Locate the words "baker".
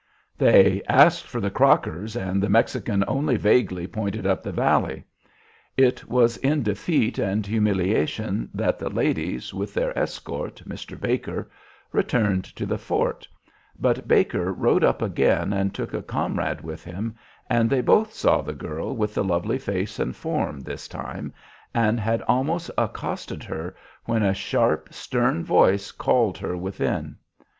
10.99-11.51, 14.07-14.51